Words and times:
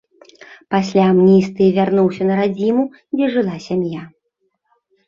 Пасля 0.75 1.03
амністыі 1.13 1.75
вярнуўся 1.77 2.23
на 2.31 2.41
радзіму, 2.43 2.83
дзе 3.19 3.25
жыла 3.39 3.57
сям'я. 3.69 4.03